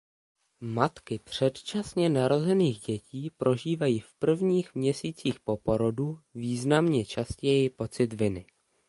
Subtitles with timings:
[0.61, 8.45] Matky předčasně narozených dětí prožívají v prvních měsících po porodu významně častěji pocit viny.